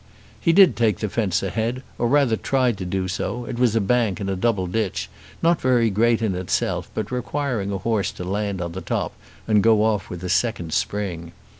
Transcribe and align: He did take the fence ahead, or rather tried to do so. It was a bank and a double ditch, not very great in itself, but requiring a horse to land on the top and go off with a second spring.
He 0.39 0.51
did 0.51 0.75
take 0.75 0.97
the 0.97 1.09
fence 1.09 1.43
ahead, 1.43 1.83
or 1.99 2.07
rather 2.07 2.35
tried 2.35 2.75
to 2.79 2.85
do 2.85 3.07
so. 3.07 3.45
It 3.45 3.59
was 3.59 3.75
a 3.75 3.79
bank 3.79 4.19
and 4.19 4.31
a 4.31 4.35
double 4.35 4.65
ditch, 4.65 5.11
not 5.43 5.61
very 5.61 5.91
great 5.91 6.23
in 6.23 6.33
itself, 6.33 6.89
but 6.95 7.11
requiring 7.11 7.71
a 7.71 7.77
horse 7.77 8.11
to 8.13 8.23
land 8.23 8.63
on 8.63 8.71
the 8.71 8.81
top 8.81 9.13
and 9.47 9.61
go 9.61 9.83
off 9.83 10.09
with 10.09 10.23
a 10.23 10.29
second 10.29 10.73
spring. 10.73 11.33